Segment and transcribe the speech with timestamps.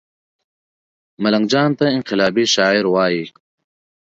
[1.21, 3.23] ملنګ جان ته انقلابي شاعر وايي